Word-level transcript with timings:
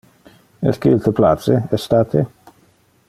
Esque 0.71 0.89
il 0.93 0.97
te 1.07 1.13
place 1.19 1.59
estate? 1.79 2.27